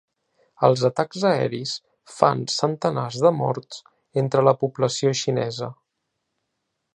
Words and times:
Els 0.67 0.85
atacs 0.87 1.25
aeris 1.31 1.73
fan 2.13 2.41
centenars 2.53 3.19
de 3.27 3.33
morts 3.43 3.83
entre 4.23 4.45
la 4.49 4.55
població 4.65 5.13
xinesa. 5.21 5.71